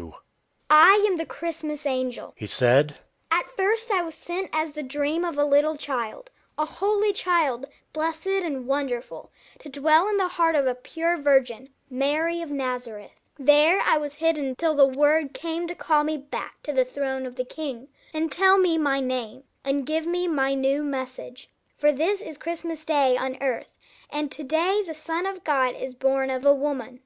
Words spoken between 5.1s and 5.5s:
of a